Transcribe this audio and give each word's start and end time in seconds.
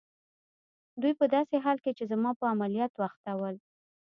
دوی 1.01 1.13
په 1.19 1.25
داسې 1.35 1.55
حال 1.63 1.77
کې 1.83 1.91
چي 1.97 2.03
زما 2.11 2.31
په 2.39 2.45
عملیاتو 2.53 2.99
اخته 3.09 3.31
ول. 3.39 3.55